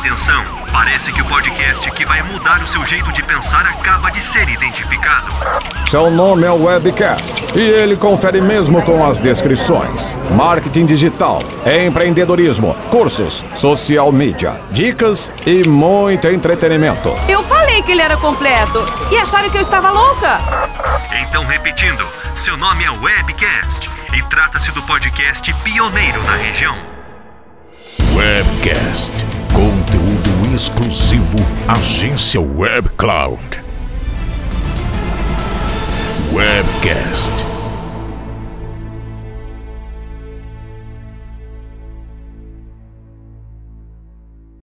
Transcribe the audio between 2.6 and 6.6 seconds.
o seu jeito de pensar acaba de ser identificado. Seu nome é